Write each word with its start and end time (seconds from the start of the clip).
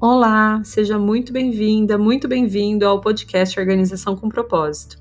Olá, 0.00 0.62
seja 0.62 0.96
muito 0.96 1.32
bem-vinda, 1.32 1.98
muito 1.98 2.28
bem-vindo 2.28 2.86
ao 2.86 3.00
podcast 3.00 3.58
Organização 3.58 4.14
com 4.14 4.28
Propósito. 4.28 4.96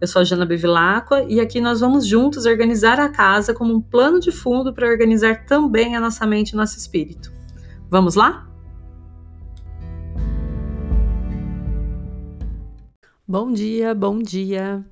Eu 0.00 0.08
sou 0.08 0.20
a 0.20 0.24
Jana 0.24 0.44
Bevilacqua 0.44 1.22
e 1.28 1.38
aqui 1.38 1.60
nós 1.60 1.78
vamos 1.78 2.04
juntos 2.04 2.44
organizar 2.44 2.98
a 2.98 3.08
casa 3.08 3.54
como 3.54 3.72
um 3.72 3.80
plano 3.80 4.18
de 4.18 4.32
fundo 4.32 4.74
para 4.74 4.88
organizar 4.88 5.46
também 5.46 5.94
a 5.94 6.00
nossa 6.00 6.26
mente 6.26 6.50
e 6.50 6.56
nosso 6.56 6.76
espírito. 6.76 7.32
Vamos 7.88 8.16
lá? 8.16 8.50
Bom 13.24 13.52
dia, 13.52 13.94
bom 13.94 14.18
dia. 14.18 14.84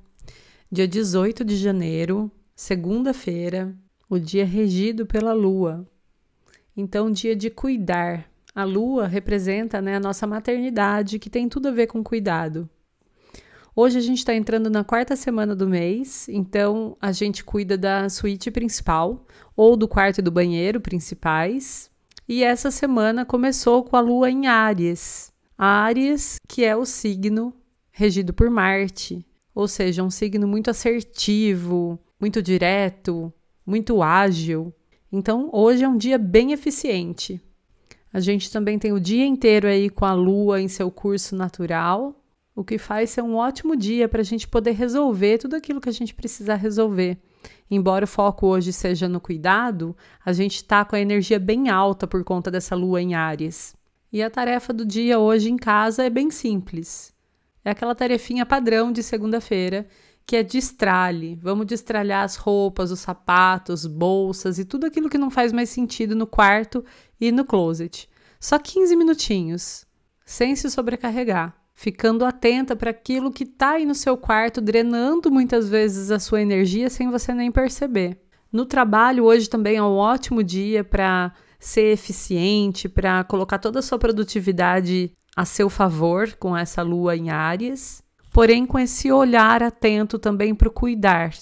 Dia 0.71 0.87
18 0.87 1.43
de 1.43 1.57
janeiro, 1.57 2.31
segunda-feira, 2.55 3.75
o 4.09 4.17
dia 4.17 4.45
regido 4.45 5.05
pela 5.05 5.33
lua. 5.33 5.85
Então, 6.73 7.11
dia 7.11 7.35
de 7.35 7.49
cuidar. 7.49 8.30
A 8.53 8.63
lua 8.65 9.07
representa 9.07 9.81
né, 9.81 9.95
a 9.95 9.99
nossa 9.99 10.27
maternidade, 10.27 11.19
que 11.19 11.29
tem 11.29 11.47
tudo 11.47 11.69
a 11.69 11.71
ver 11.71 11.87
com 11.87 12.03
cuidado. 12.03 12.69
Hoje 13.73 13.97
a 13.97 14.01
gente 14.01 14.17
está 14.17 14.35
entrando 14.35 14.69
na 14.69 14.83
quarta 14.83 15.15
semana 15.15 15.55
do 15.55 15.69
mês, 15.69 16.27
então 16.27 16.97
a 16.99 17.13
gente 17.13 17.41
cuida 17.41 17.77
da 17.77 18.09
suíte 18.09 18.51
principal 18.51 19.25
ou 19.55 19.77
do 19.77 19.87
quarto 19.87 20.19
e 20.19 20.21
do 20.21 20.29
banheiro 20.29 20.81
principais. 20.81 21.89
E 22.27 22.43
essa 22.43 22.69
semana 22.69 23.25
começou 23.25 23.83
com 23.85 23.95
a 23.95 24.01
lua 24.01 24.29
em 24.29 24.47
Áries. 24.47 25.31
Áries, 25.57 26.37
que 26.45 26.65
é 26.65 26.75
o 26.75 26.85
signo 26.85 27.53
regido 27.91 28.33
por 28.33 28.49
Marte, 28.49 29.25
ou 29.55 29.67
seja, 29.67 30.03
um 30.03 30.09
signo 30.09 30.47
muito 30.47 30.69
assertivo, 30.69 31.97
muito 32.19 32.41
direto, 32.41 33.31
muito 33.65 34.03
ágil. 34.03 34.73
Então, 35.09 35.49
hoje 35.53 35.83
é 35.83 35.87
um 35.87 35.97
dia 35.97 36.17
bem 36.17 36.51
eficiente. 36.51 37.41
A 38.13 38.19
gente 38.19 38.51
também 38.51 38.77
tem 38.77 38.91
o 38.91 38.99
dia 38.99 39.25
inteiro 39.25 39.67
aí 39.67 39.89
com 39.89 40.05
a 40.05 40.13
lua 40.13 40.59
em 40.59 40.67
seu 40.67 40.91
curso 40.91 41.35
natural, 41.35 42.15
o 42.53 42.63
que 42.63 42.77
faz 42.77 43.11
ser 43.11 43.21
um 43.21 43.35
ótimo 43.35 43.75
dia 43.75 44.09
para 44.09 44.21
a 44.21 44.25
gente 44.25 44.47
poder 44.47 44.71
resolver 44.71 45.37
tudo 45.37 45.55
aquilo 45.55 45.79
que 45.79 45.89
a 45.89 45.93
gente 45.93 46.13
precisar 46.13 46.55
resolver. 46.55 47.17
Embora 47.69 48.03
o 48.03 48.07
foco 48.07 48.47
hoje 48.47 48.73
seja 48.73 49.07
no 49.07 49.21
cuidado, 49.21 49.95
a 50.25 50.33
gente 50.33 50.57
está 50.57 50.83
com 50.83 50.95
a 50.95 50.99
energia 50.99 51.39
bem 51.39 51.69
alta 51.69 52.05
por 52.05 52.23
conta 52.23 52.51
dessa 52.51 52.75
lua 52.75 53.01
em 53.01 53.15
Áries. 53.15 53.73
E 54.11 54.21
a 54.21 54.29
tarefa 54.29 54.73
do 54.73 54.85
dia 54.85 55.17
hoje 55.17 55.49
em 55.49 55.55
casa 55.55 56.03
é 56.03 56.09
bem 56.09 56.29
simples. 56.29 57.13
É 57.63 57.71
aquela 57.71 57.95
tarefinha 57.95 58.45
padrão 58.45 58.91
de 58.91 59.01
segunda-feira, 59.01 59.87
que 60.25 60.35
é 60.35 60.43
destralhe. 60.43 61.35
Vamos 61.35 61.65
destralhar 61.65 62.23
as 62.23 62.35
roupas, 62.35 62.91
os 62.91 62.99
sapatos, 62.99 63.85
bolsas 63.85 64.59
e 64.59 64.65
tudo 64.65 64.85
aquilo 64.85 65.09
que 65.09 65.17
não 65.17 65.29
faz 65.29 65.51
mais 65.51 65.69
sentido 65.69 66.15
no 66.15 66.27
quarto 66.27 66.83
e 67.19 67.31
no 67.31 67.45
closet. 67.45 68.09
Só 68.39 68.57
15 68.57 68.95
minutinhos, 68.95 69.85
sem 70.25 70.55
se 70.55 70.69
sobrecarregar 70.69 71.61
ficando 71.81 72.25
atenta 72.25 72.75
para 72.75 72.91
aquilo 72.91 73.31
que 73.31 73.43
está 73.43 73.71
aí 73.71 73.87
no 73.87 73.95
seu 73.95 74.15
quarto, 74.15 74.61
drenando 74.61 75.31
muitas 75.31 75.67
vezes 75.67 76.11
a 76.11 76.19
sua 76.19 76.39
energia 76.39 76.91
sem 76.91 77.09
você 77.09 77.33
nem 77.33 77.51
perceber. 77.51 78.21
No 78.51 78.67
trabalho, 78.67 79.23
hoje 79.23 79.49
também 79.49 79.77
é 79.77 79.81
um 79.81 79.95
ótimo 79.95 80.43
dia 80.43 80.83
para 80.83 81.33
ser 81.59 81.93
eficiente, 81.93 82.87
para 82.87 83.23
colocar 83.23 83.57
toda 83.57 83.79
a 83.79 83.81
sua 83.81 83.97
produtividade 83.97 85.11
a 85.35 85.43
seu 85.43 85.71
favor 85.71 86.35
com 86.35 86.55
essa 86.55 86.83
lua 86.83 87.15
em 87.15 87.31
Áries, 87.31 88.03
porém 88.31 88.65
com 88.65 88.79
esse 88.79 89.11
olhar 89.11 89.61
atento 89.61 90.17
também 90.17 90.55
para 90.55 90.67
o 90.67 90.71
cuidar. 90.71 91.33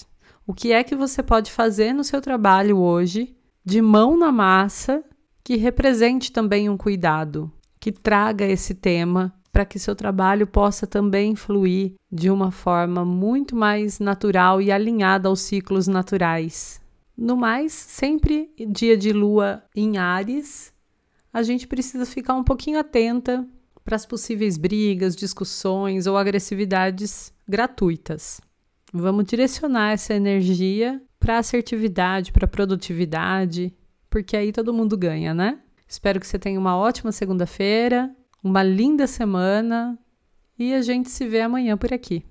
O 0.46 0.52
que 0.52 0.72
é 0.72 0.82
que 0.82 0.96
você 0.96 1.22
pode 1.22 1.50
fazer 1.50 1.92
no 1.92 2.02
seu 2.02 2.20
trabalho 2.20 2.78
hoje, 2.78 3.36
de 3.64 3.80
mão 3.80 4.16
na 4.16 4.32
massa, 4.32 5.04
que 5.44 5.56
represente 5.56 6.32
também 6.32 6.68
um 6.68 6.76
cuidado, 6.76 7.50
que 7.78 7.92
traga 7.92 8.44
esse 8.44 8.74
tema 8.74 9.32
para 9.52 9.64
que 9.64 9.78
seu 9.78 9.94
trabalho 9.94 10.46
possa 10.46 10.86
também 10.86 11.34
fluir 11.34 11.94
de 12.10 12.30
uma 12.30 12.50
forma 12.50 13.04
muito 13.04 13.56
mais 13.56 13.98
natural 13.98 14.60
e 14.60 14.70
alinhada 14.70 15.28
aos 15.28 15.40
ciclos 15.40 15.88
naturais. 15.88 16.80
No 17.16 17.36
mais, 17.36 17.72
sempre 17.72 18.50
dia 18.68 18.96
de 18.96 19.12
lua 19.12 19.62
em 19.74 19.98
Ares, 19.98 20.72
a 21.32 21.42
gente 21.42 21.66
precisa 21.66 22.06
ficar 22.06 22.34
um 22.34 22.44
pouquinho 22.44 22.78
atenta 22.78 23.46
para 23.90 23.96
as 23.96 24.06
possíveis 24.06 24.56
brigas, 24.56 25.16
discussões 25.16 26.06
ou 26.06 26.16
agressividades 26.16 27.32
gratuitas. 27.48 28.40
Vamos 28.92 29.24
direcionar 29.24 29.90
essa 29.90 30.14
energia 30.14 31.02
para 31.18 31.38
assertividade, 31.38 32.30
para 32.30 32.46
produtividade, 32.46 33.74
porque 34.08 34.36
aí 34.36 34.52
todo 34.52 34.72
mundo 34.72 34.96
ganha, 34.96 35.34
né? 35.34 35.58
Espero 35.88 36.20
que 36.20 36.26
você 36.28 36.38
tenha 36.38 36.60
uma 36.60 36.76
ótima 36.76 37.10
segunda-feira 37.10 38.14
uma 38.44 38.62
linda 38.62 39.08
semana 39.08 39.98
e 40.56 40.72
a 40.72 40.82
gente 40.82 41.10
se 41.10 41.26
vê 41.26 41.40
amanhã 41.40 41.76
por 41.76 41.92
aqui. 41.92 42.24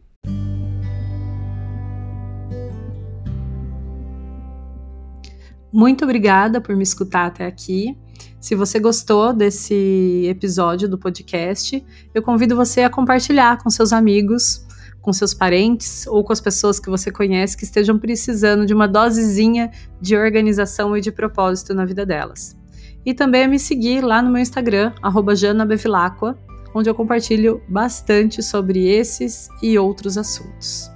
Muito 5.74 6.06
obrigada 6.06 6.62
por 6.62 6.74
me 6.74 6.84
escutar 6.84 7.26
até 7.26 7.46
aqui. 7.46 7.98
Se 8.40 8.56
você 8.56 8.80
gostou 8.80 9.34
desse 9.34 10.26
episódio 10.28 10.88
do 10.88 10.98
podcast, 10.98 11.84
eu 12.14 12.22
convido 12.22 12.56
você 12.56 12.82
a 12.82 12.90
compartilhar 12.90 13.62
com 13.62 13.70
seus 13.70 13.92
amigos, 13.94 14.66
com 15.02 15.14
seus 15.14 15.34
parentes 15.34 16.06
ou 16.08 16.24
com 16.24 16.34
as 16.34 16.42
pessoas 16.42 16.80
que 16.80 16.90
você 16.90 17.12
conhece 17.12 17.58
que 17.58 17.64
estejam 17.64 17.98
precisando 17.98 18.66
de 18.66 18.74
uma 18.74 18.88
dosezinha 18.88 19.72
de 20.02 20.16
organização 20.16 20.96
e 20.96 21.02
de 21.02 21.12
propósito 21.12 21.74
na 21.74 21.86
vida 21.86 22.06
delas 22.06 22.60
e 23.06 23.14
também 23.14 23.44
a 23.44 23.48
me 23.48 23.60
seguir 23.60 24.02
lá 24.02 24.22
no 24.22 24.30
meu 24.30 24.42
Instagram, 24.42 24.94
@janabevilacqua, 25.36 26.38
onde 26.74 26.90
eu 26.90 26.96
compartilho 26.96 27.62
bastante 27.68 28.44
sobre 28.44 28.88
esses 28.88 29.50
e 29.62 29.78
outros 29.78 30.18
assuntos. 30.18 30.90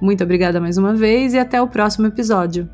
Muito 0.00 0.22
obrigada 0.22 0.60
mais 0.60 0.76
uma 0.76 0.94
vez 0.94 1.32
e 1.34 1.38
até 1.38 1.60
o 1.62 1.68
próximo 1.68 2.06
episódio. 2.06 2.68